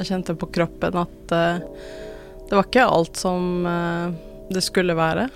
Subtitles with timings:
[0.00, 1.60] Jeg kjente på kroppen at uh,
[2.48, 4.08] det var ikke alt som uh,
[4.50, 5.28] det skulle være.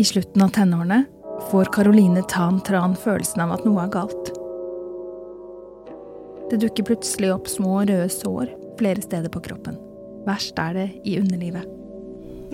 [0.00, 1.04] I slutten av tenårene
[1.50, 4.32] får Caroline Tan Tran følelsen av at noe er galt.
[6.50, 9.78] Det dukker plutselig opp små røde sår flere steder på kroppen.
[10.26, 11.64] Verst er det i underlivet.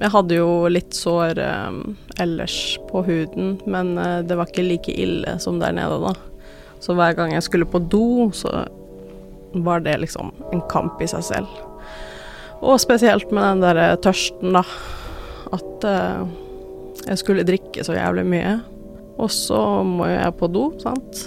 [0.00, 1.74] Jeg hadde jo litt sår eh,
[2.22, 2.56] ellers
[2.88, 6.14] på huden, men eh, det var ikke like ille som der nede, da.
[6.82, 8.64] Så hver gang jeg skulle på do, så
[9.54, 11.60] var det liksom en kamp i seg selv.
[12.62, 14.62] Og spesielt med den der tørsten, da.
[15.52, 16.28] At uh,
[17.08, 18.56] jeg skulle drikke så jævlig mye.
[19.20, 21.26] Og så må jeg på do, sant.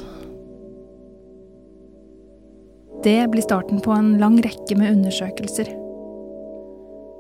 [3.06, 5.70] Det blir starten på en lang rekke med undersøkelser.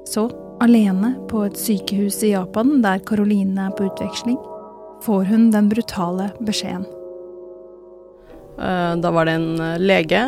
[0.09, 0.29] Så,
[0.63, 4.37] alene på et sykehus i Japan der Karoline er på utveksling,
[5.05, 6.87] får hun den brutale beskjeden.
[8.57, 10.21] Eh, da var det en eh, lege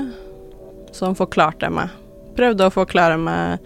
[0.96, 1.94] som forklarte meg.
[2.38, 3.64] Prøvde å forklare meg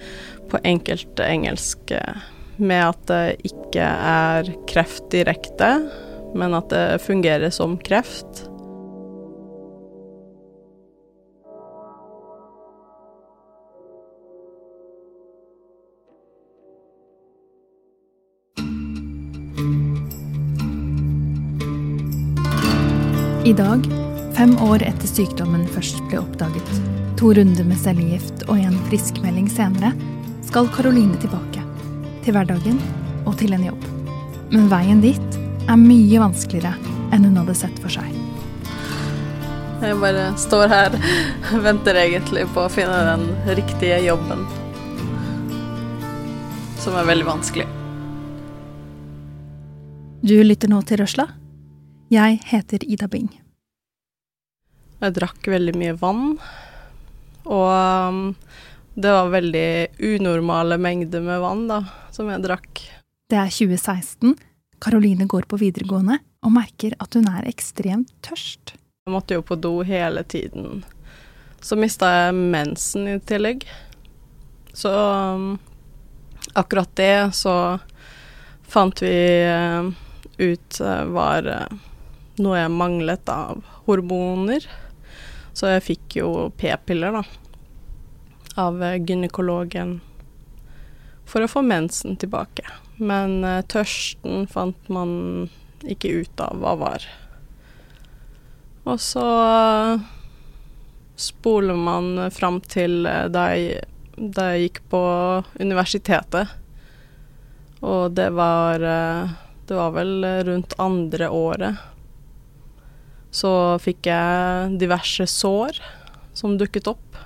[0.52, 2.22] på enkelt engelsk eh,
[2.62, 5.74] med at det ikke er kreft direkte,
[6.38, 8.46] men at det fungerer som kreft.
[23.42, 23.84] I dag,
[24.38, 26.70] fem år etter sykdommen først ble oppdaget,
[27.22, 29.92] to runder med cellegift og en friskmelding senere,
[30.42, 31.62] skal Karoline tilbake.
[32.26, 32.80] Til hverdagen
[33.30, 33.84] og til en jobb.
[34.50, 35.36] Men veien dit
[35.70, 36.72] er mye vanskeligere
[37.14, 38.08] enn hun hadde sett for seg.
[39.84, 40.98] Jeg bare står her
[41.52, 43.28] og venter egentlig på å finne den
[43.60, 44.42] riktige jobben.
[46.82, 47.68] Som er veldig vanskelig.
[50.26, 51.28] Du lytter nå til Røsla.
[52.10, 53.30] Jeg heter Ida Bing.
[55.06, 56.28] Jeg drakk veldig mye vann,
[57.46, 58.22] og um,
[58.94, 59.68] det var veldig
[60.00, 62.84] unormale mengder med vann da, som jeg drakk.
[63.32, 64.36] Det er 2016.
[64.82, 68.74] Karoline går på videregående og merker at hun er ekstremt tørst.
[69.06, 70.82] Jeg måtte jo på do hele tiden.
[71.62, 73.64] Så mista jeg mensen i tillegg.
[74.74, 75.60] Så um,
[76.58, 77.56] akkurat det så
[78.72, 79.16] fant vi
[79.46, 79.92] uh,
[80.42, 81.80] ut uh, var uh,
[82.42, 84.66] noe jeg manglet av hormoner.
[85.54, 87.24] Så jeg fikk jo p-piller, da,
[88.62, 90.00] av gynekologen
[91.28, 92.66] for å få mensen tilbake.
[93.00, 95.50] Men uh, tørsten fant man
[95.88, 97.06] ikke ut av hva var.
[98.88, 100.02] Og så uh,
[101.20, 103.84] spoler man fram til da, jeg,
[104.18, 105.04] da jeg gikk på
[105.60, 106.58] universitetet.
[107.82, 108.78] Og det var
[109.66, 111.91] Det var vel rundt andre året.
[113.32, 113.52] Så
[113.84, 115.80] fikk jeg diverse sår
[116.36, 117.20] som dukket opp.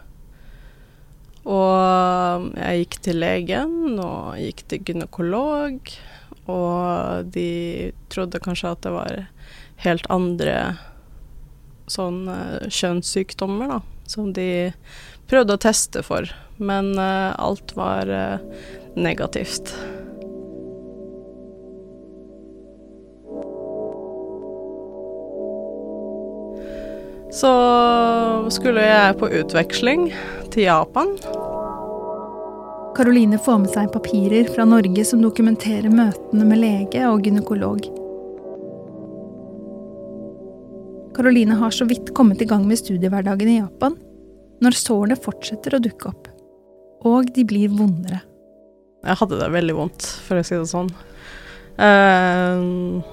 [1.45, 5.91] Og jeg gikk til legen og gikk til gynekolog,
[6.49, 7.49] og de
[8.13, 9.19] trodde kanskje at det var
[9.85, 10.55] helt andre
[11.89, 12.25] sånn
[12.65, 13.79] kjønnssykdommer, da,
[14.09, 14.49] som de
[15.29, 16.29] prøvde å teste for.
[16.57, 18.41] Men uh, alt var uh,
[18.97, 19.73] negativt.
[27.35, 27.49] Så
[28.55, 30.05] skulle jeg på utveksling
[30.53, 31.09] til Japan.
[32.95, 37.81] Karoline får med seg papirer fra Norge som dokumenterer møtene med lege og gynekolog.
[41.15, 43.97] Karoline har så vidt kommet i gang med studiehverdagen i Japan,
[44.63, 46.29] når sårene fortsetter å dukke opp.
[47.03, 48.21] Og de blir vondere.
[49.03, 50.87] Jeg hadde det veldig vondt, for å si det sånn.
[51.75, 53.03] Uh,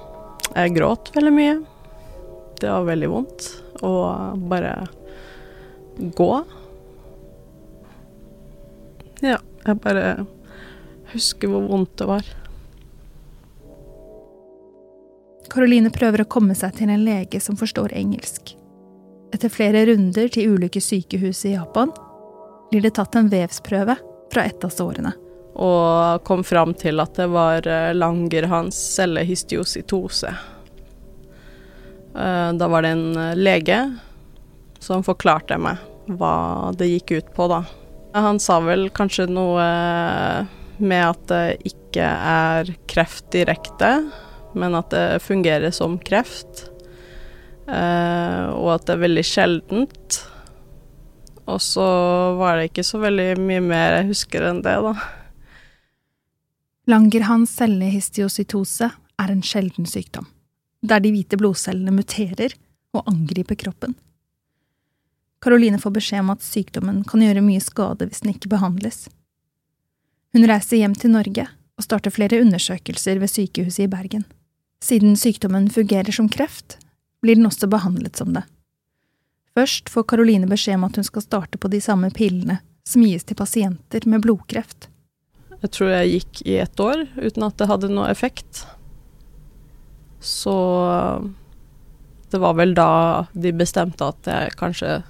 [0.55, 1.59] jeg gråt veldig mye.
[2.63, 3.51] Det var veldig vondt
[3.83, 3.93] å
[4.49, 4.75] bare
[6.17, 6.31] gå.
[9.23, 10.25] Ja, jeg bare
[11.13, 12.31] husker hvor vondt det var.
[15.53, 18.55] Karoline prøver å komme seg til en lege som forstår engelsk.
[19.33, 21.91] Etter flere runder til ulike sykehus i Japan
[22.71, 23.95] blir det tatt en vevsprøve
[24.33, 25.13] fra et av sårene.
[25.53, 30.33] Og kom fram til at det var Langerhans cellehistiositose.
[32.13, 33.79] Da var det en lege
[34.83, 35.81] som forklarte meg
[36.13, 37.63] hva det gikk ut på, da.
[38.13, 39.63] Han sa vel kanskje noe
[40.77, 43.89] med at det ikke er kreft direkte,
[44.53, 46.67] men at det fungerer som kreft.
[47.65, 50.19] Og at det er veldig sjeldent.
[51.49, 51.87] Og så
[52.37, 54.93] var det ikke så veldig mye mer jeg husker enn det, da.
[56.91, 60.27] Langerhans cellehistiositose er en sjelden sykdom,
[60.83, 62.55] der de hvite blodcellene muterer
[62.93, 63.95] og angriper kroppen.
[65.43, 69.07] Karoline får beskjed om at sykdommen kan gjøre mye skade hvis den ikke behandles.
[70.33, 71.47] Hun reiser hjem til Norge
[71.77, 74.23] og starter flere undersøkelser ved sykehuset i Bergen.
[74.83, 76.77] Siden sykdommen fungerer som kreft,
[77.23, 78.43] blir den også behandlet som det.
[79.53, 83.23] Først får Karoline beskjed om at hun skal starte på de samme pillene som gis
[83.23, 84.89] til pasienter med blodkreft.
[85.63, 88.65] Jeg tror jeg gikk i ett år uten at det hadde noe effekt.
[90.23, 90.55] Så
[92.31, 95.01] det var vel da de bestemte at jeg kanskje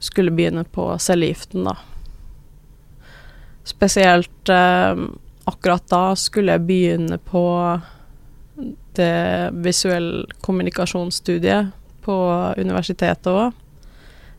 [0.00, 1.76] skulle begynne på cellegiften, da.
[3.68, 5.02] Spesielt eh,
[5.44, 7.44] akkurat da skulle jeg begynne på
[8.96, 11.70] det visuell kommunikasjonsstudiet
[12.04, 12.16] på
[12.58, 13.52] universitetet òg,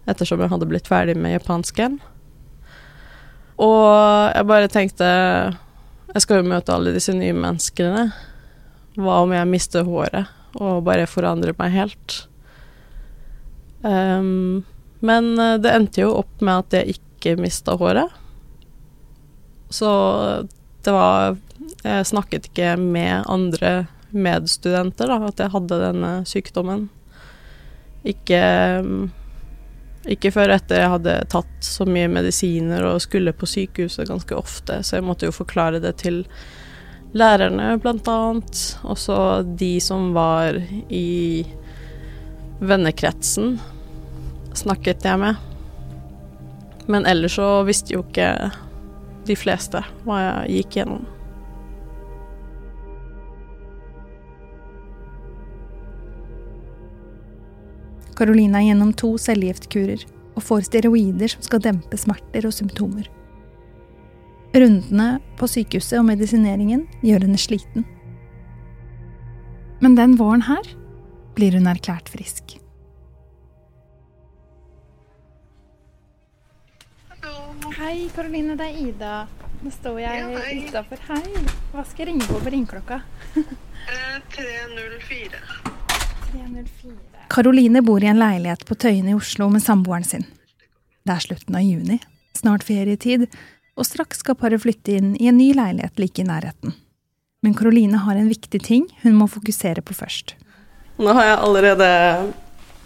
[0.09, 1.99] ettersom jeg hadde blitt ferdig med japansken.
[3.61, 3.85] Og
[4.33, 5.07] jeg bare tenkte
[6.11, 8.09] Jeg skal jo møte alle disse nye menneskene.
[8.99, 10.27] Hva om jeg mister håret
[10.59, 12.17] og bare forandrer meg helt?
[13.81, 14.63] Um,
[14.99, 15.31] men
[15.63, 18.11] det endte jo opp med at jeg ikke mista håret.
[19.71, 19.89] Så
[20.83, 21.37] det var
[21.83, 26.89] Jeg snakket ikke med andre medstudenter da, at jeg hadde denne sykdommen.
[28.05, 28.41] Ikke,
[30.09, 34.81] ikke før etter jeg hadde tatt så mye medisiner og skulle på sykehuset ganske ofte,
[34.83, 36.23] så jeg måtte jo forklare det til
[37.17, 38.63] lærerne, blant annet.
[38.83, 40.59] Også de som var
[40.89, 41.45] i
[42.61, 43.57] vennekretsen,
[44.53, 45.35] snakket jeg med.
[46.91, 48.51] Men ellers så visste jo ikke
[49.27, 51.05] de fleste hva jeg gikk gjennom.
[58.17, 60.03] Karoline er gjennom to cellegiftkurer
[60.35, 63.07] og får steroider som skal dempe smerter og symptomer.
[64.51, 67.85] Rundene på sykehuset og medisineringen gjør henne sliten.
[69.81, 70.65] Men den våren her
[71.37, 72.57] blir hun erklært frisk.
[77.81, 78.57] Hei, Karoline.
[78.59, 79.13] Det er Ida.
[79.63, 80.99] Nå står jeg ja, utafor.
[81.07, 81.45] Hei.
[81.71, 82.99] Hva skal jeg ringe på på ringeklokka?
[84.35, 85.39] 304.
[86.27, 86.93] 304.
[87.31, 90.27] Karoline bor i en leilighet på Tøyen i Oslo med samboeren sin.
[91.07, 91.97] Det er slutten av juni,
[92.37, 93.25] snart ferietid,
[93.77, 96.75] og straks skal paret flytte inn i en ny leilighet like i nærheten.
[97.41, 100.35] Men Karoline har en viktig ting hun må fokusere på først.
[101.01, 101.89] Nå har jeg allerede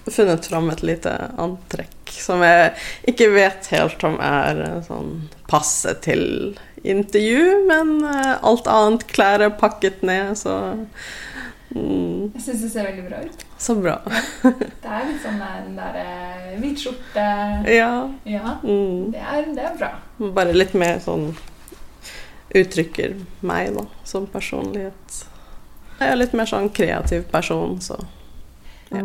[0.05, 1.11] funnet fram et lite
[1.41, 2.71] antrekk som jeg
[3.09, 6.55] ikke vet helt om er sånn passe til
[6.85, 10.75] intervju, men eh, alt annet klær er pakket ned, så
[11.75, 12.31] Mm.
[12.33, 13.41] Jeg syns det ser veldig bra ut.
[13.59, 13.97] Så bra.
[14.45, 17.25] det er litt sånn den der eh, hvit skjorte
[17.67, 17.89] Ja.
[18.23, 19.11] ja mm.
[19.11, 19.91] det, er, det, er, bra.
[20.37, 21.33] Bare litt mer sånn
[22.55, 25.19] uttrykker meg, da, som personlighet.
[25.99, 27.99] Jeg er litt mer sånn kreativ person, så
[28.93, 29.03] ja.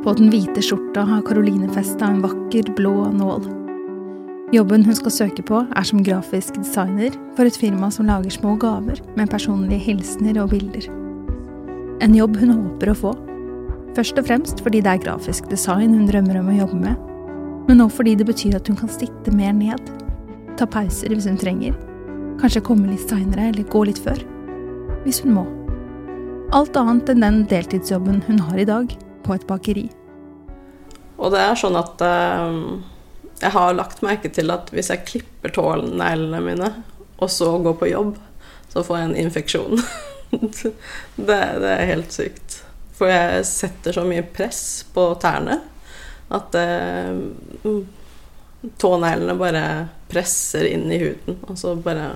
[0.00, 3.59] På den hvite skjorta har Karoline festa en vakker, blå nål.
[4.50, 8.56] Jobben hun skal søke på, er som grafisk designer for et firma som lager små
[8.58, 10.88] gaver med personlige hilsener og bilder.
[12.02, 13.12] En jobb hun håper å få.
[13.94, 17.06] Først og fremst fordi det er grafisk design hun drømmer om å jobbe med,
[17.70, 19.94] men også fordi det betyr at hun kan sitte mer ned,
[20.58, 21.78] ta pauser hvis hun trenger,
[22.42, 24.18] kanskje komme litt seinere eller gå litt før,
[25.06, 25.46] hvis hun må.
[26.58, 29.90] Alt annet enn den deltidsjobben hun har i dag, på et bakeri.
[31.22, 32.80] Og det er sånn at uh
[33.40, 36.70] jeg har lagt merke til at hvis jeg klipper tåneglene mine,
[37.20, 38.18] og så går på jobb,
[38.72, 39.80] så får jeg en infeksjon.
[41.16, 42.60] det, det, er helt sykt.
[42.96, 45.56] For jeg setter så mye press på tærne
[46.30, 47.16] at eh,
[48.78, 49.64] tåneglene bare
[50.10, 52.12] presser inn i huden, og så bare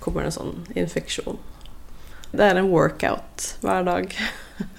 [0.00, 1.40] kommer det en sånn infeksjon.
[2.30, 4.12] Det er en workout hver dag.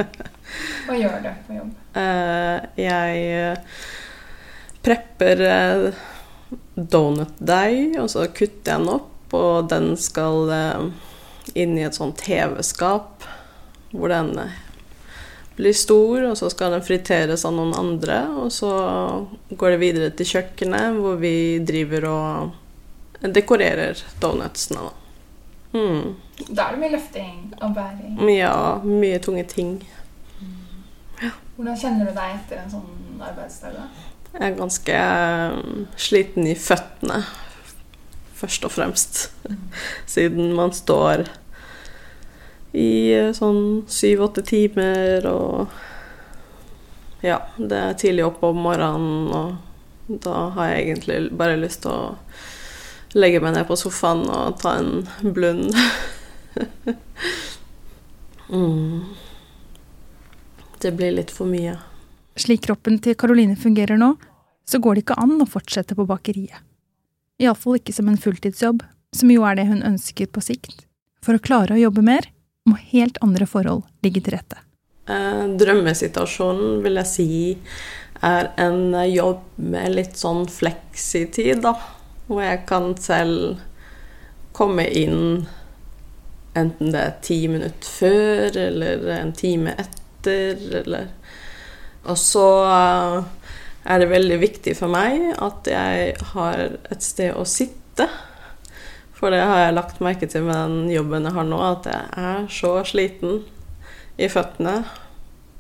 [0.86, 1.74] Hva gjør du på jobb?
[2.00, 3.58] Eh, jeg
[4.86, 5.86] prepper eh,
[6.76, 10.90] donutdeig, og så kutter jeg den opp, og den skal eh,
[11.54, 13.28] inn i et sånt TV-skap
[13.92, 14.60] hvor den eh,
[15.56, 18.24] blir stor, og så skal den friteres av noen andre.
[18.40, 18.72] Og så
[19.50, 21.36] går det videre til kjøkkenet, hvor vi
[21.68, 24.98] driver og dekorerer donutsene, da.
[25.72, 26.16] Mm.
[26.50, 28.16] Da er det mye løfting og bæring?
[28.34, 29.78] Ja, mye tunge ting.
[31.22, 31.30] Ja.
[31.56, 33.78] Hvordan kjenner du deg etter en sånn arbeidsdag?
[33.78, 34.11] da?
[34.32, 34.98] Jeg er ganske
[35.52, 37.20] um, sliten i føttene,
[38.40, 39.20] først og fremst.
[40.08, 41.26] Siden man står
[42.72, 45.80] i uh, sånn syv-åtte timer og
[47.22, 51.92] Ja, det er tidlig oppe om morgenen, og da har jeg egentlig bare lyst til
[51.94, 52.16] å
[53.14, 55.76] legge meg ned på sofaen og ta en blund.
[58.50, 59.06] mm.
[60.82, 61.78] det blir litt for mye.
[62.40, 64.14] Slik kroppen til Karoline fungerer nå,
[64.68, 66.62] så går det ikke an å fortsette på bakeriet.
[67.42, 68.84] Iallfall ikke som en fulltidsjobb,
[69.16, 70.86] som jo er det hun ønsker på sikt.
[71.26, 72.28] For å klare å jobbe mer,
[72.70, 74.62] må helt andre forhold ligge til rette.
[75.10, 77.32] Eh, drømmesituasjonen vil jeg si
[78.22, 81.74] er en jobb med litt sånn fleksitid, da.
[82.28, 83.60] Hvor jeg kan selv
[84.56, 85.48] komme inn
[86.58, 91.10] enten det er ti minutter før eller en time etter, eller
[92.10, 93.17] Og så eh,
[93.84, 98.08] er det veldig viktig for meg at jeg har et sted å sitte.
[99.17, 102.10] For det har jeg lagt merke til med den jobben jeg har nå, at jeg
[102.24, 103.43] er så sliten
[104.22, 104.81] i føttene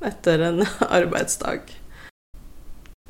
[0.05, 0.65] etter en
[0.99, 1.77] arbeidsdag.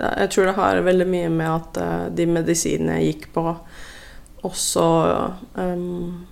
[0.01, 3.45] Jeg tror det har veldig mye med at eh, de medisinene jeg gikk på,
[4.41, 4.85] også
[5.53, 6.23] um,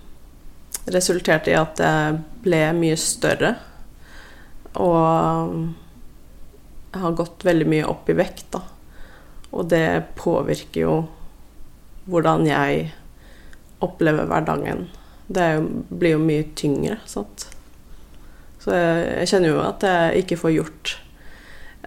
[0.90, 3.52] resulterte i at jeg ble mye større.
[4.82, 5.54] Og
[6.92, 8.62] har gått veldig mye opp i vekt, da.
[9.50, 10.94] Og det påvirker jo
[12.10, 12.90] hvordan jeg
[13.82, 14.88] opplever hverdagen.
[15.30, 15.48] Det
[15.88, 17.46] blir jo mye tyngre, sant.
[18.60, 20.94] Så jeg, jeg kjenner jo at jeg ikke får gjort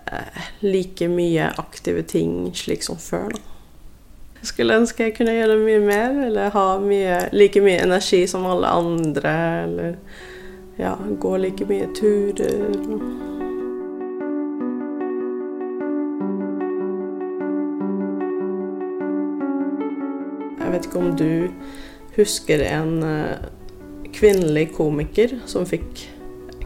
[0.08, 3.50] eh, like mye aktive ting slik som før, da.
[4.44, 8.44] Jeg skulle ønske jeg kunne gjøre mye mer, eller ha mye, like mye energi som
[8.44, 9.94] alle andre, eller
[10.82, 13.32] ja, gå like mye turer.
[20.74, 23.44] Jeg vet ikke om du husker en eh,
[24.10, 26.08] kvinnelig komiker som fikk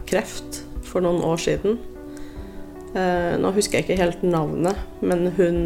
[0.08, 1.76] kreft for noen år siden.
[2.96, 5.60] Eh, nå husker jeg ikke helt navnet, men hun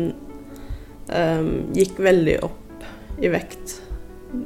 [1.07, 3.77] um, gikk veldig opp i vekt.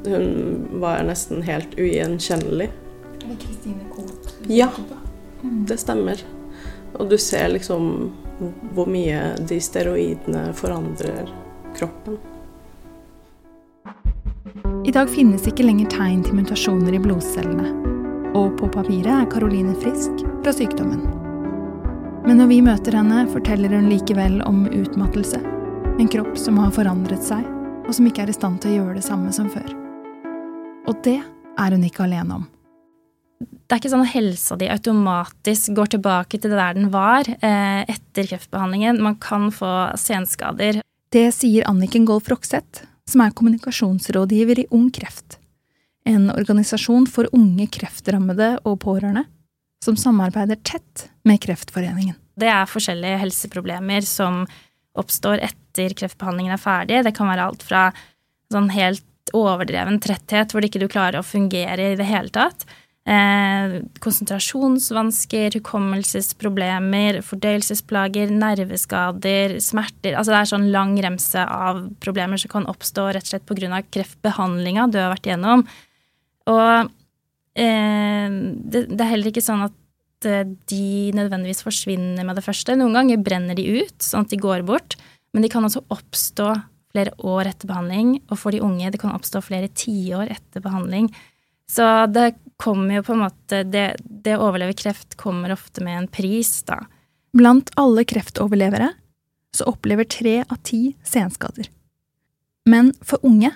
[0.05, 2.69] Hun var nesten helt ugjenkjennelig.
[3.17, 4.29] Er det Kristine Koht?
[4.45, 4.69] Ja,
[5.41, 6.21] det stemmer.
[7.01, 8.11] Og du ser liksom
[8.77, 11.33] hvor mye de steroidene forandrer
[11.73, 12.21] kroppen.
[14.87, 17.73] I dag finnes ikke lenger tegn til mutasjoner i blodcellene.
[18.37, 21.03] Og på papiret er Caroline frisk fra sykdommen.
[22.27, 25.39] Men når vi møter henne, forteller hun likevel om utmattelse
[25.97, 27.45] en kropp som har forandret seg,
[27.87, 29.71] og som ikke er i stand til å gjøre det samme som før.
[30.87, 32.45] Og det er hun ikke alene om.
[33.39, 37.27] Det er ikke sånn at helsa di automatisk går tilbake til det der den var
[37.27, 39.01] eh, etter kreftbehandlingen.
[39.03, 40.81] Man kan få senskader.
[41.13, 45.39] Det sier Anniken Golf Rokseth, som er kommunikasjonsrådgiver i Ung Kreft.
[46.07, 49.25] En organisasjon for unge kreftrammede og pårørende
[49.83, 52.15] som samarbeider tett med Kreftforeningen.
[52.37, 54.43] Det er forskjellige helseproblemer som
[54.97, 57.03] oppstår etter kreftbehandlingen er ferdig.
[57.05, 57.87] Det kan være alt fra
[58.53, 62.65] sånn helt overdreven tretthet hvor ikke du klarer å fungere i det hele tatt.
[63.07, 72.51] Eh, konsentrasjonsvansker, hukommelsesproblemer, fordøyelsesplager, nerveskader, smerter Altså det er sånn lang remse av problemer som
[72.51, 73.79] kan oppstå rett og slett pga.
[73.95, 75.63] kreftbehandlinga du har vært igjennom.
[76.51, 76.91] Og
[77.55, 79.83] eh, det, det, er heller ikke sånn at
[80.25, 82.75] Eh, de nødvendigvis forsvinner med det første.
[82.75, 84.97] Noen ganger brenner de ut, sånn at de går bort.
[85.33, 86.53] Men de kan også oppstå
[86.95, 91.11] flere år etter behandling, og for de unge det kan oppstå flere tiår etter behandling.
[91.69, 95.97] Så det kommer jo på en måte Det, det å overleve kreft kommer ofte med
[95.97, 96.83] en pris, da.
[97.37, 98.91] Blant alle kreftoverlevere
[99.55, 101.69] så opplever tre av ti senskader.
[102.67, 103.53] Men for unge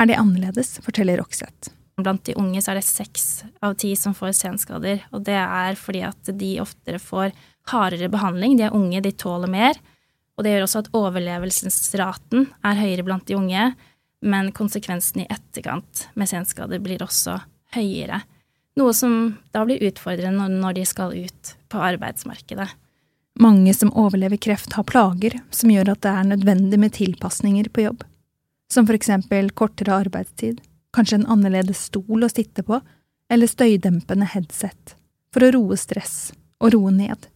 [0.00, 1.74] er det annerledes, forteller Roxeth.
[2.00, 5.76] Blant de unge så er det seks av ti som får senskader, og det er
[5.78, 7.34] fordi at de oftere får
[7.70, 8.56] hardere behandling.
[8.56, 9.78] De er unge, de tåler mer.
[10.38, 13.70] Og det gjør også at overlevelsesraten er høyere blant de unge,
[14.24, 17.36] men konsekvensen i etterkant med senskader blir også
[17.74, 18.22] høyere.
[18.78, 19.16] Noe som
[19.54, 22.68] da blir utfordrende når de skal ut på arbeidsmarkedet.
[23.40, 27.86] Mange som overlever kreft, har plager som gjør at det er nødvendig med tilpasninger på
[27.86, 28.04] jobb,
[28.72, 30.60] som for eksempel kortere arbeidstid,
[30.94, 32.80] kanskje en annerledes stol å sitte på,
[33.30, 34.96] eller støydempende headset,
[35.32, 37.28] for å roe stress og roe ned.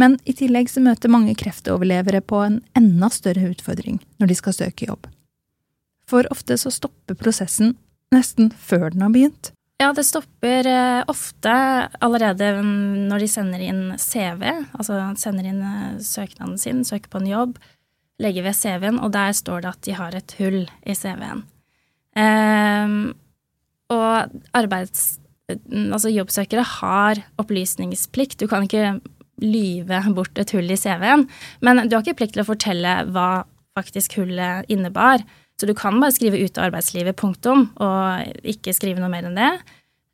[0.00, 4.56] Men i tillegg så møter mange kreftoverlevere på en enda større utfordring når de skal
[4.56, 5.06] søke jobb.
[6.08, 7.76] For ofte så stopper prosessen
[8.14, 9.52] nesten før den har begynt.
[9.80, 11.52] Ja, det stopper eh, ofte
[12.04, 14.44] allerede når de sender inn CV,
[14.76, 17.56] altså sender inn eh, søknaden sin, søker på en jobb,
[18.20, 21.46] legger ved CV-en, og der står det at de har et hull i CV-en.
[22.18, 23.00] Um,
[23.94, 25.16] og arbeids...
[25.50, 28.36] Altså jobbsøkere har opplysningsplikt.
[28.38, 29.00] Du kan ikke
[29.42, 31.24] lyve bort et hull i CV-en,
[31.64, 33.42] men du har ikke plikt til å fortelle hva
[33.74, 35.24] faktisk hullet innebar.
[35.60, 39.36] Så du kan bare skrive ut av arbeidslivet, punktum, og ikke skrive noe mer enn
[39.36, 39.50] det.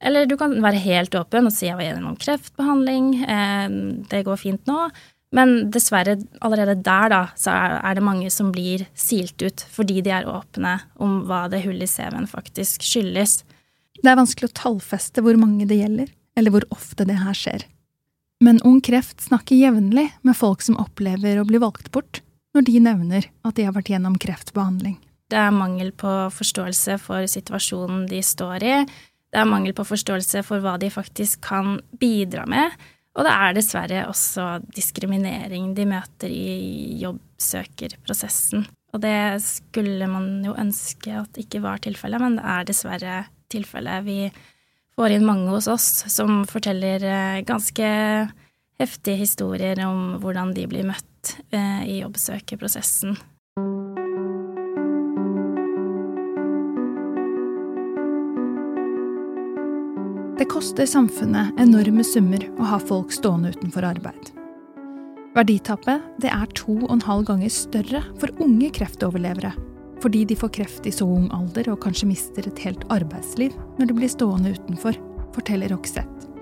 [0.02, 3.76] Eller du kan være helt åpen og si jeg var gjennom kreftbehandling, eh,
[4.10, 4.88] det går fint nå.
[5.36, 10.12] Men dessverre, allerede der da, så er det mange som blir silt ut fordi de
[10.18, 13.40] er åpne om hva det hullet i CV-en faktisk skyldes.
[14.02, 17.66] Det er vanskelig å tallfeste hvor mange det gjelder, eller hvor ofte det her skjer.
[18.42, 22.20] Men Ung Kreft snakker jevnlig med folk som opplever å bli valgt bort,
[22.54, 24.98] når de nevner at de har vært gjennom kreftbehandling.
[25.30, 28.74] Det er mangel på forståelse for situasjonen de står i.
[29.32, 32.74] Det er mangel på forståelse for hva de faktisk kan bidra med.
[33.16, 38.66] Og det er dessverre også diskriminering de møter i jobbsøkerprosessen.
[38.94, 43.16] Og det skulle man jo ønske at ikke var tilfellet, men det er dessverre
[43.52, 44.06] tilfellet.
[44.06, 44.20] Vi
[44.96, 47.88] får inn mange hos oss som forteller eh, ganske
[48.80, 53.16] heftige historier om hvordan de blir møtt eh, i jobbsøkerprosessen.
[60.66, 64.32] Koster samfunnet enorme summer å ha folk stående utenfor arbeid.
[65.36, 69.52] Verditapet det er to og en halv ganger større for unge kreftoverlevere,
[70.02, 73.92] fordi de får kreft i så ung alder og kanskje mister et helt arbeidsliv når
[73.92, 74.98] de blir stående utenfor,
[75.36, 76.32] forteller Roxette.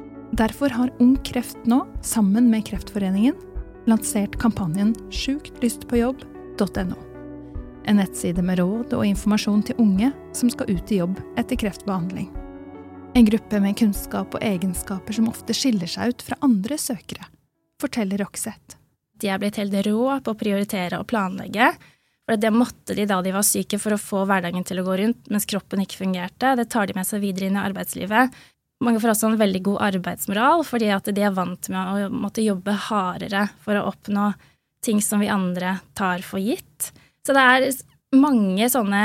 [0.41, 3.37] Derfor har Ung Kreft nå, sammen med Kreftforeningen,
[3.85, 6.97] lansert kampanjen Sjukt lyst på jobb.no.
[7.85, 12.33] En nettside med råd og informasjon til unge som skal ut i jobb etter kreftbehandling.
[13.17, 17.29] En gruppe med kunnskap og egenskaper som ofte skiller seg ut fra andre søkere,
[17.79, 18.75] forteller Roxette.
[19.23, 21.69] De er blitt helt rå på å prioritere og planlegge.
[22.27, 24.99] For det måtte de da de var syke for å få hverdagen til å gå
[24.99, 26.57] rundt, mens kroppen ikke fungerte.
[26.59, 28.35] Det tar de med seg videre inn i arbeidslivet.
[28.83, 32.43] Mange får også en veldig god arbeidsmoral, fordi at de er vant med å måtte
[32.43, 34.33] jobbe hardere for å oppnå
[34.83, 36.91] ting som vi andre tar for gitt.
[37.23, 37.71] Så det er
[38.19, 39.05] mange sånne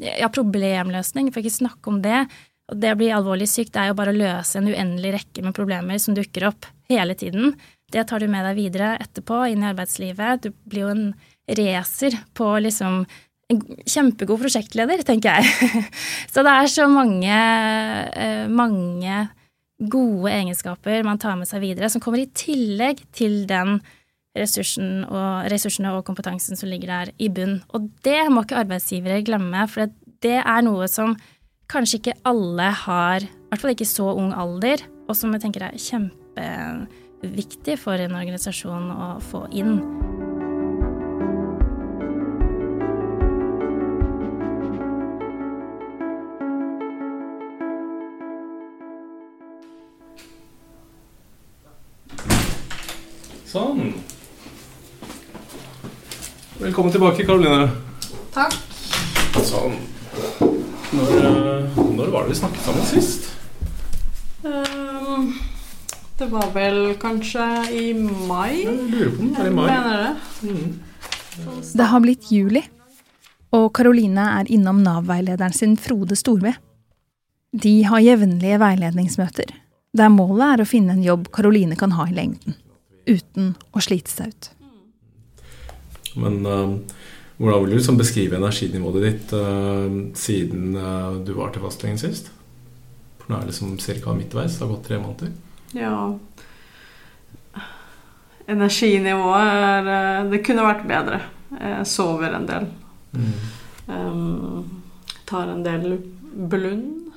[0.00, 2.24] ja, problemløsning, for ikke snakke om det,
[2.70, 5.42] og det å bli alvorlig syk, det er jo bare å løse en uendelig rekke
[5.42, 7.56] med problemer som dukker opp hele tiden.
[7.90, 10.46] Det tar du med deg videre etterpå, inn i arbeidslivet.
[10.46, 11.04] Du blir jo en
[11.58, 13.02] racer på liksom
[13.50, 15.86] en kjempegod prosjektleder, tenker jeg.
[16.32, 17.38] Så det er så mange,
[18.14, 19.24] eh, mange
[19.80, 23.80] gode egenskaper man tar med seg videre, som kommer i tillegg til den
[24.38, 27.58] ressursen og, ressursene og kompetansen som ligger der i bunn.
[27.74, 29.90] Og det må ikke arbeidsgivere glemme, for
[30.22, 31.16] det er noe som
[31.70, 34.78] kanskje ikke alle har, i hvert fall ikke så ung alder,
[35.08, 39.78] og som jeg tenker er kjempeviktig for en organisasjon å få inn.
[53.50, 53.94] Sånn.
[56.60, 57.66] Velkommen tilbake, Karoline.
[58.30, 58.54] Takk.
[59.42, 59.74] Sånn.
[60.90, 63.28] Når, eh, når var det vi snakket sammen sist?
[64.42, 65.28] Um,
[66.18, 68.64] det var vel kanskje i mai?
[68.64, 69.68] Jeg lurer på om det var i mai.
[69.70, 70.50] Mener det.
[70.50, 70.80] Mm.
[71.78, 72.64] Det har blitt juli,
[73.54, 76.56] og Karoline er innom Nav-veilederen sin Frode Storve.
[77.54, 79.54] De har jevnlige veiledningsmøter,
[79.94, 82.58] der målet er å finne en jobb Karoline kan ha i lengden,
[83.06, 84.50] uten å slite seg ut.
[86.18, 86.74] Men uh,
[87.40, 89.86] hvordan vil du liksom beskrive energinivået ditt uh,
[90.18, 92.28] siden uh, du var til fastlegen sist?
[93.22, 94.12] For nå er det liksom ca.
[94.16, 94.58] midtveis.
[94.58, 95.30] Det har gått tre måneder.
[95.72, 96.18] Ja.
[98.50, 101.20] Energinivået er eh, Det kunne vært bedre.
[101.54, 102.66] Jeg sover en del.
[103.14, 103.32] Mm.
[103.86, 104.82] Um,
[105.28, 106.00] tar en del
[106.50, 107.12] blund.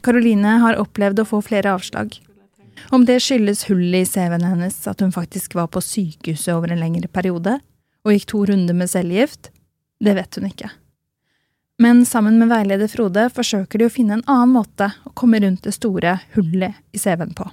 [0.00, 2.16] Karoline har opplevd å få flere avslag.
[2.88, 6.80] Om det skyldes hullet i CV-en hennes, at hun faktisk var på sykehuset over en
[6.80, 7.58] lengre periode,
[8.04, 9.50] og gikk to runder med cellegift,
[10.00, 10.70] det vet hun ikke.
[11.80, 15.64] Men sammen med veileder Frode forsøker de å finne en annen måte å komme rundt
[15.64, 17.46] det store hullet i CV-en på.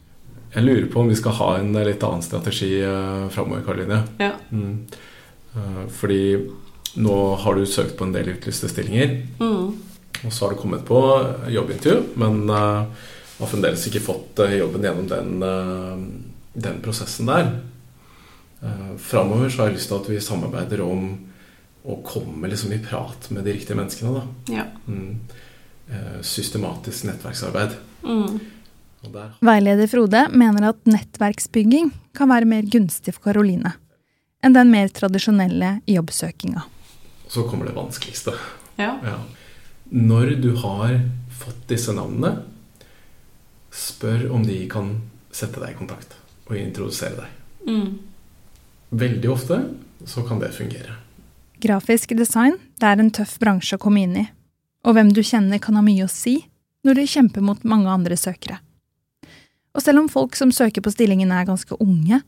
[0.52, 4.02] Jeg lurer på om vi skal ha en litt annen strategi uh, framover, Karoline.
[4.20, 4.34] Ja.
[4.52, 4.88] Mm.
[5.56, 6.22] Uh, fordi
[7.00, 9.16] nå har du søkt på en del utlyste stillinger.
[9.40, 9.76] Mm.
[10.24, 11.00] Og så har du kommet på
[11.54, 12.84] jobbintervju, men uh,
[13.38, 16.14] har fremdeles ikke fått jobben gjennom den,
[16.58, 17.52] den prosessen der.
[18.98, 21.12] Framover så har jeg lyst til at vi samarbeider om
[21.88, 24.12] å komme liksom i prat med de riktige menneskene.
[24.20, 24.54] Da.
[24.60, 24.66] Ja.
[24.88, 25.20] Mm.
[25.88, 27.78] Uh, systematisk nettverksarbeid.
[28.04, 28.40] Mm.
[29.06, 33.76] Og der Veileder Frode mener at nettverksbygging kan være mer gunstig for Karoline
[34.44, 36.62] enn den mer tradisjonelle jobbsøkinga.
[37.28, 38.34] så kommer det vanskeligste.
[38.78, 39.00] ja.
[39.04, 39.20] Ja.
[39.90, 41.00] Når du har
[41.32, 42.44] fått disse navnene,
[43.72, 46.16] spør om de kan sette deg i kontakt
[46.48, 47.30] og introdusere deg.
[47.68, 48.00] Mm.
[48.90, 49.62] Veldig ofte
[50.06, 50.98] så kan det fungere.
[51.58, 54.26] Grafisk design det er en tøff bransje å komme inn i,
[54.86, 56.36] og hvem du kjenner kan ha mye å si
[56.86, 58.60] når du kjemper mot mange andre søkere.
[59.74, 62.22] Og selv om folk som søker på stillingen er ganske unge,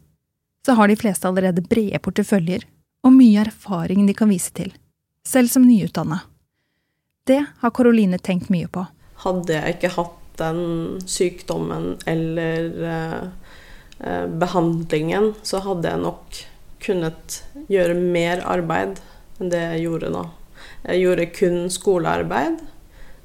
[0.65, 2.65] så har de fleste allerede brede porteføljer
[3.05, 4.73] og mye erfaring de kan vise til,
[5.25, 6.23] selv som nyutdanna.
[7.29, 8.87] Det har Karoline tenkt mye på.
[9.21, 10.63] Hadde jeg ikke hatt den
[11.05, 13.23] sykdommen eller eh,
[13.99, 16.41] eh, behandlingen, så hadde jeg nok
[16.81, 17.39] kunnet
[17.69, 18.97] gjøre mer arbeid
[19.39, 20.25] enn det jeg gjorde nå.
[20.83, 22.61] Jeg gjorde kun skolearbeid,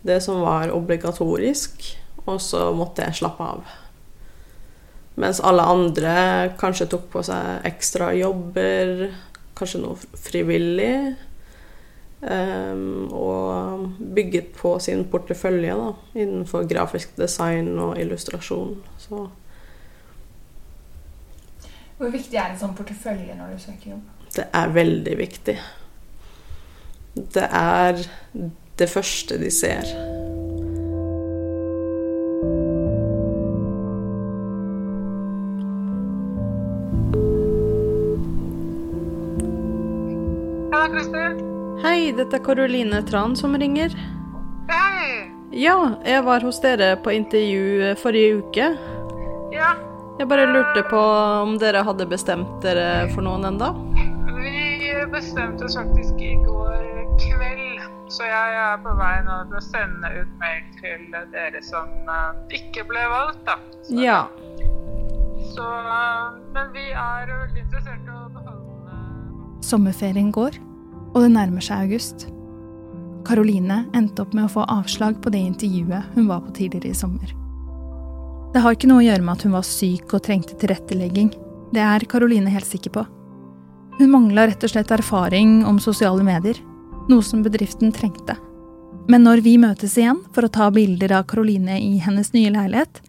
[0.07, 1.87] det som var obligatorisk,
[2.25, 3.75] og så måtte jeg slappe av.
[5.21, 6.15] Mens alle andre
[6.59, 9.07] kanskje tok på seg ekstra jobber,
[9.59, 10.97] kanskje noe frivillig.
[12.25, 18.79] Um, og bygget på sin portefølje da, innenfor grafisk design og illustrasjon.
[18.97, 19.27] Så.
[21.99, 24.07] Hvor viktig er en sånn portefølje når du søker jobb?
[24.35, 25.59] Det er veldig viktig.
[27.15, 28.01] Det er
[28.79, 29.87] det første de ser.
[40.95, 41.39] Kristin.
[41.83, 43.95] Hei, dette er Karoline Tran som ringer.
[44.69, 45.31] Hei.
[45.55, 48.69] Ja, jeg var hos dere på intervju forrige uke.
[49.55, 49.75] Ja,
[50.19, 50.99] Jeg bare lurte på
[51.43, 53.73] om dere hadde bestemt dere for noen enda?
[54.35, 57.81] vi bestemte oss faktisk i går kveld,
[58.13, 62.59] så jeg er på vei nå til å sende ut mail til dere som eh,
[62.61, 63.57] ikke ble valgt, da.
[63.87, 64.21] Så, Ja.
[65.55, 70.59] så, eh, men vi er veldig interessert i å beholde Sommerferien går,
[71.15, 72.27] og det nærmer seg august.
[73.25, 76.99] Karoline endte opp med å få avslag på det intervjuet hun var på tidligere i
[76.99, 77.31] sommer.
[78.53, 81.33] Det har ikke noe å gjøre med at hun var syk og trengte tilrettelegging.
[81.73, 83.07] Det er Karoline helt sikker på.
[83.99, 86.61] Hun mangla rett og slett erfaring om sosiale medier,
[87.09, 88.37] noe som bedriften trengte.
[89.09, 93.03] Men når vi møtes igjen for å ta bilder av Karoline i hennes nye leilighet,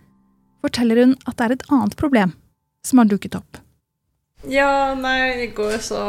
[0.66, 2.34] forteller hun at det er et annet problem
[2.86, 3.62] som har dukket opp.
[4.52, 6.02] Ja, nei, i går så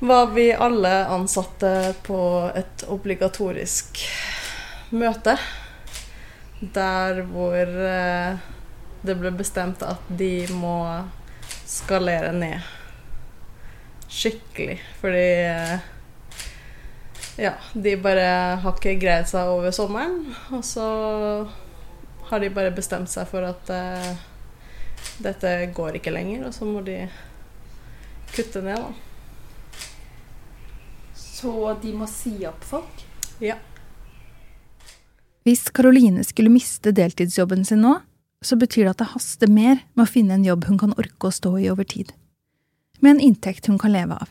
[0.00, 2.20] var vi alle ansatte på
[2.56, 4.00] et obligatorisk
[4.96, 5.36] møte.
[6.60, 8.40] Der hvor eh,
[9.02, 10.76] det ble bestemt at de må
[11.68, 12.60] skalere ned
[14.10, 14.80] skikkelig.
[15.00, 15.88] Fordi eh,
[17.40, 18.26] ja, de bare
[18.60, 20.26] har ikke greid seg over sommeren.
[20.52, 20.86] Og så
[22.28, 24.10] har de bare bestemt seg for at uh,
[25.24, 26.98] dette går ikke lenger, og så må de
[28.34, 28.92] kutte ned, da.
[31.16, 33.04] Så de må si opp folk?
[33.40, 33.56] Ja.
[35.48, 37.96] Hvis Karoline skulle miste deltidsjobben sin nå,
[38.44, 41.28] så betyr det at det haster mer med å finne en jobb hun kan orke
[41.28, 42.12] å stå i over tid.
[43.00, 44.28] Med en inntekt hun kan leve av.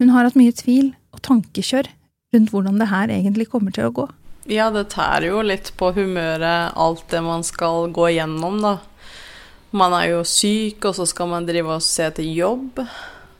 [0.00, 1.90] Hun har hatt mye tvil og tankekjør
[2.32, 4.08] rundt hvordan det her egentlig kommer til å gå.
[4.50, 8.78] Ja, det tærer jo litt på humøret, alt det man skal gå igjennom, da.
[9.72, 12.82] Man er jo syk, og så skal man drive og se til jobb.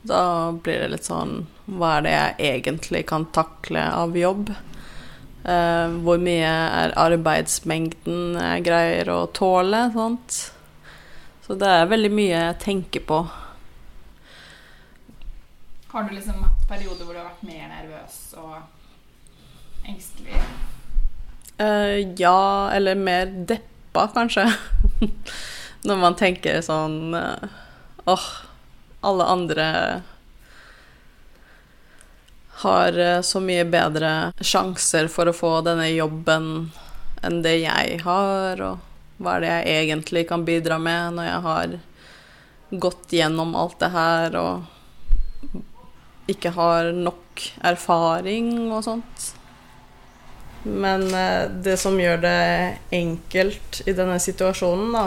[0.03, 4.49] Da blir det litt sånn Hva er det jeg egentlig kan takle av jobb?
[5.43, 9.85] Eh, hvor mye er arbeidsmengden jeg greier å tåle?
[9.93, 10.39] Sant?
[11.45, 13.21] Så det er veldig mye jeg tenker på.
[15.93, 18.55] Har du liksom hatt perioder hvor du har vært mer nervøs og
[19.87, 20.39] engstelig?
[21.61, 24.47] Uh, ja, eller mer deppa, kanskje.
[25.87, 27.49] Når man tenker sånn eh,
[28.07, 28.27] Åh,
[29.03, 29.65] alle andre
[32.63, 36.69] har eh, så mye bedre sjanser for å få denne jobben
[37.23, 41.43] enn det jeg har, og hva er det jeg egentlig kan bidra med når jeg
[41.47, 41.75] har
[42.87, 45.53] gått gjennom alt det her og
[46.31, 49.33] ikke har nok erfaring og sånt.
[50.63, 55.05] Men eh, det som gjør det enkelt i denne situasjonen, da,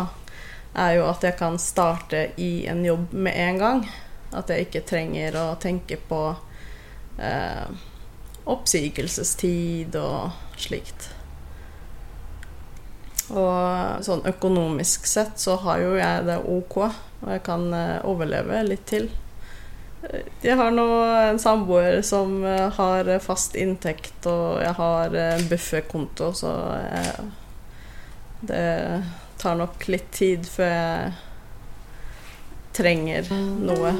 [0.77, 3.85] er jo at jeg kan starte i en jobb med en gang.
[4.37, 6.23] At jeg ikke trenger å tenke på
[7.19, 7.69] eh,
[8.45, 11.09] oppsigelsestid og slikt.
[13.33, 18.61] Og sånn økonomisk sett så har jo jeg det ok, og jeg kan eh, overleve
[18.69, 19.09] litt til.
[20.11, 20.87] Eh, Jeg har nå
[21.31, 26.53] en samboer som eh, har fast inntekt, og jeg har eh, bufferkonto, så
[26.87, 27.29] jeg,
[28.47, 28.67] det
[29.41, 31.13] tar nok litt tid før jeg
[32.77, 33.31] trenger
[33.65, 33.93] noe.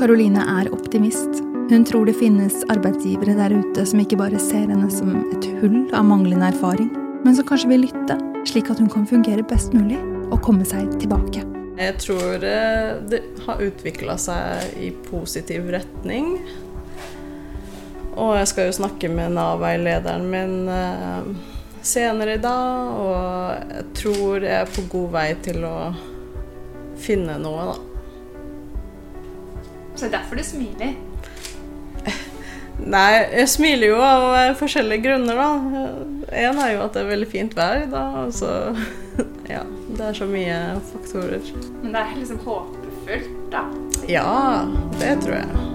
[0.00, 1.42] Karoline er optimist.
[1.70, 5.84] Hun tror det finnes arbeidsgivere der ute som ikke bare ser henne som et hull
[5.94, 6.90] av manglende erfaring,
[7.24, 10.90] men som kanskje vil lytte, slik at hun kan fungere best mulig og komme seg
[10.98, 11.49] tilbake.
[11.80, 16.34] Jeg tror eh, det har utvikla seg i positiv retning.
[18.20, 21.30] Og jeg skal jo snakke med Nav-veilederen min eh,
[21.80, 25.76] senere i dag, og jeg tror jeg er på god vei til å
[27.00, 27.78] finne noe, da.
[29.94, 30.98] Så det er derfor du smiler.
[32.80, 35.48] Nei, jeg smiler jo av forskjellige grunner, da.
[36.44, 38.52] En er jo at det er veldig fint vær, i dag, Og så
[39.48, 39.64] Ja,
[39.96, 40.56] det er så mye
[40.92, 41.52] faktorer.
[41.82, 43.66] Men det er liksom håpefullt, da.
[44.08, 44.64] Ja,
[45.00, 45.70] det tror jeg.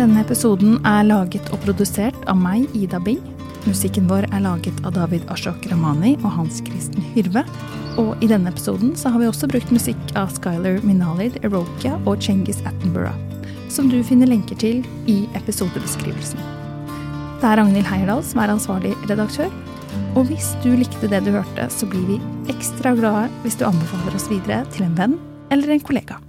[0.00, 3.20] Denne episoden er laget og produsert av meg, Ida Bing.
[3.68, 7.42] Musikken vår er laget av David Ashok Ramani og Hans Kristen Hyrve.
[8.00, 12.22] Og i denne episoden så har vi også brukt musikk av Skyler Minalid, Erokia og
[12.24, 13.18] Cengiz Attenborough,
[13.68, 16.40] som du finner lenker til i episodebeskrivelsen.
[17.40, 19.52] Det er Ragnhild Heierdal som er ansvarlig redaktør.
[20.16, 22.18] Og hvis du likte det du hørte, så blir vi
[22.52, 25.20] ekstra glade hvis du anbefaler oss videre til en venn
[25.52, 26.20] eller en kollega.